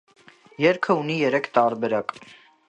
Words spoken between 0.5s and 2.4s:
Երգը ունի երեք տարբերակ։